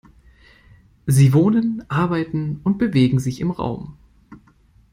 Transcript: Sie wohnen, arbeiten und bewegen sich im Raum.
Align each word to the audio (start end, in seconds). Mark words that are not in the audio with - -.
Sie 1.05 1.31
wohnen, 1.31 1.83
arbeiten 1.87 2.59
und 2.63 2.79
bewegen 2.79 3.19
sich 3.19 3.39
im 3.39 3.51
Raum. 3.51 3.97